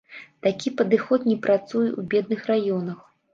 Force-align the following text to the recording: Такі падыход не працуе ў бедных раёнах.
Такі 0.45 0.71
падыход 0.79 1.27
не 1.31 1.35
працуе 1.45 1.89
ў 1.91 2.01
бедных 2.15 2.41
раёнах. 2.55 2.99